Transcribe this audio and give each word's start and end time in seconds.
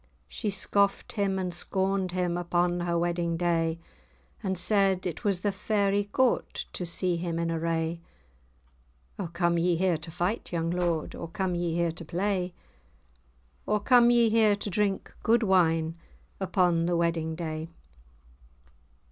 She 0.27 0.49
scoffed 0.49 1.11
him, 1.11 1.37
and 1.37 1.53
scorned 1.53 2.11
him, 2.11 2.35
Upon 2.35 2.79
her 2.79 2.97
wedding 2.97 3.37
day; 3.37 3.77
And 4.41 4.57
said, 4.57 5.05
"It 5.05 5.23
was 5.23 5.41
the 5.41 5.51
Fairy 5.51 6.05
Court, 6.05 6.65
To 6.73 6.87
see 6.87 7.17
him 7.17 7.37
in 7.37 7.51
array! 7.51 8.01
"O 9.19 9.27
come 9.27 9.59
ye 9.59 9.75
here 9.75 9.97
to 9.97 10.09
fight, 10.09 10.51
young 10.51 10.71
lord, 10.71 11.13
Or 11.13 11.27
come 11.27 11.53
ye 11.53 11.75
here 11.75 11.91
to 11.91 12.03
play? 12.03 12.55
Or 13.67 13.79
come 13.79 14.09
ye 14.09 14.31
here 14.31 14.55
to 14.55 14.69
drink 14.71 15.13
good 15.21 15.43
wine, 15.43 15.99
Upon 16.39 16.87
the 16.87 16.97
wedding 16.97 17.35
day?" 17.35 17.69